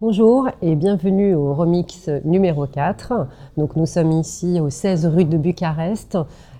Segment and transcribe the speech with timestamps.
[0.00, 3.26] Bonjour et bienvenue au remix numéro 4.
[3.56, 6.16] Donc nous sommes ici au 16 rue de Bucarest.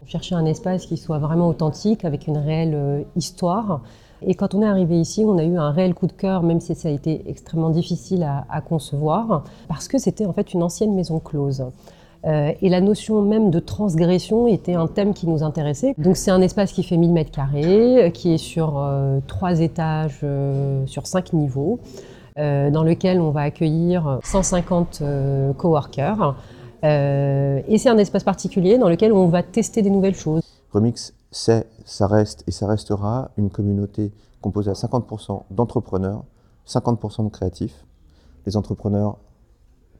[0.07, 3.82] Chercher un espace qui soit vraiment authentique avec une réelle euh, histoire.
[4.22, 6.59] Et quand on est arrivé ici, on a eu un réel coup de cœur, même
[6.59, 10.93] si ça a été extrêmement difficile à, concevoir, parce que c'était en fait une ancienne
[10.93, 11.64] maison close.
[12.27, 15.95] Euh, et la notion même de transgression était un thème qui nous intéressait.
[15.96, 18.84] Donc c'est un espace qui fait 1000 mètres carrés, euh, qui est sur
[19.29, 20.27] trois étages,
[20.86, 21.79] sur cinq niveaux.
[22.39, 26.37] Euh, dans lequel on va accueillir 150 euh, coworkers.
[26.84, 30.45] Euh, et c'est un espace particulier dans lequel on va tester des nouvelles choses.
[30.70, 36.23] Remix, c'est, ça reste et ça restera une communauté composée à 50% d'entrepreneurs,
[36.69, 37.84] 50% de créatifs.
[38.47, 39.16] Les entrepreneurs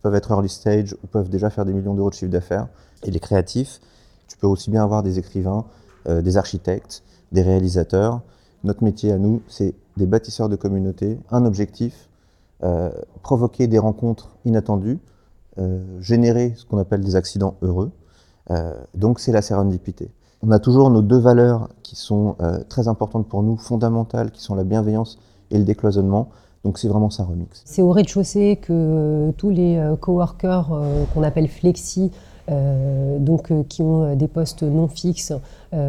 [0.03, 2.69] peuvent être early stage ou peuvent déjà faire des millions d'euros de chiffre d'affaires.
[3.03, 3.81] Et les créatifs,
[4.29, 5.65] tu peux aussi bien avoir des écrivains,
[6.07, 7.03] des architectes,
[7.33, 8.21] des réalisateurs.
[8.63, 12.09] Notre métier à nous, c'est des bâtisseurs de communauté, un objectif,
[12.65, 12.91] euh,
[13.23, 14.99] provoquer des rencontres inattendues,
[15.59, 17.93] euh, générer ce qu'on appelle des accidents heureux.
[18.51, 20.11] Euh, donc c'est la sérendipité.
[20.43, 22.37] On a toujours nos deux valeurs qui sont
[22.69, 25.19] très importantes pour nous, fondamentales, qui sont la bienveillance
[25.51, 26.29] et le décloisonnement.
[26.63, 27.61] Donc c'est vraiment ça remix.
[27.65, 30.71] C'est au rez-de-chaussée que tous les coworkers
[31.13, 32.13] qu'on appelle flexi
[32.51, 35.33] euh, donc, euh, qui ont euh, des postes non fixes,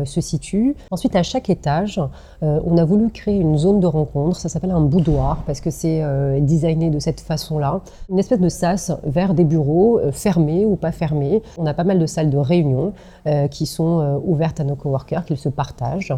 [0.04, 0.76] se situent.
[0.92, 2.02] Ensuite, à chaque étage,
[2.42, 4.36] on a voulu créer une zone de rencontre.
[4.36, 6.04] Ça s'appelle un boudoir parce que c'est
[6.42, 7.80] designé de cette façon-là.
[8.10, 11.42] Une espèce de sas vers des bureaux fermés ou pas fermés.
[11.58, 12.92] On a pas mal de salles de réunion
[13.52, 16.14] qui sont ouvertes à nos coworkers, qu'ils se partagent.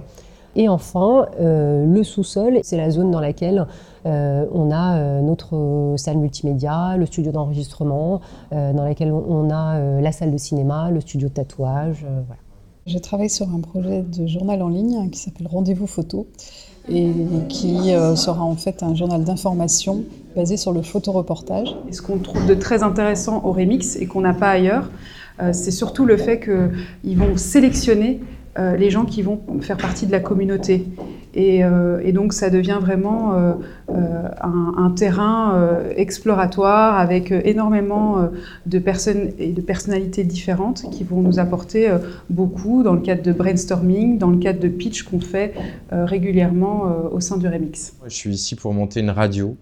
[0.56, 3.68] Et enfin, euh, le sous-sol, c'est la zone dans laquelle
[4.06, 8.22] euh, on a euh, notre salle multimédia, le studio d'enregistrement,
[8.52, 12.06] dans laquelle on a la salle de cinéma, le studio de tatouage.
[12.28, 12.40] Voilà.
[12.88, 16.28] Je travaille sur un projet de journal en ligne qui s'appelle Rendez-vous photo
[16.90, 17.12] et
[17.48, 20.04] qui sera en fait un journal d'information
[20.36, 21.78] basé sur le photoreportage.
[21.88, 24.90] Et ce qu'on trouve de très intéressant au Remix et qu'on n'a pas ailleurs,
[25.52, 28.20] c'est surtout le fait qu'ils vont sélectionner
[28.60, 30.86] euh, les gens qui vont faire partie de la communauté.
[31.34, 33.54] Et, euh, donc ça devient vraiment euh,
[34.42, 38.30] un, terrain exploratoire avec énormément
[38.66, 41.90] de personnes et de personnalités différentes qui vont nous apporter
[42.30, 45.54] beaucoup dans le cadre de brainstorming, dans le cadre de pitch qu'on fait
[45.92, 47.94] régulièrement au sein du Remix.
[48.06, 49.56] Je suis ici pour monter une radio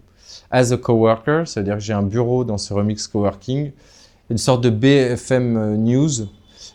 [0.50, 3.72] as a coworker, c'est-à-dire que j'ai un bureau dans ce Remix Coworking,
[4.32, 6.28] une sorte de BFM News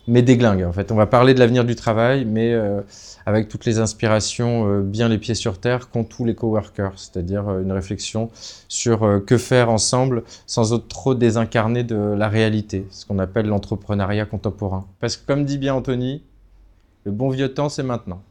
[0.06, 0.64] mais déglingue.
[0.64, 2.80] En fait, on va parler de l'avenir du travail, mais euh,
[3.26, 7.48] avec toutes les inspirations euh, bien les pieds sur terre qu'ont tous les coworkers, c'est-à-dire
[7.48, 8.30] euh, une réflexion
[8.68, 14.86] sur que faire ensemble sans trop désincarner de la réalité, ce qu'on appelle l'entrepreneuriat contemporain.
[15.00, 16.22] Parce que comme dit bien Anthony,
[17.04, 18.22] le bon vieux temps, c'est maintenant.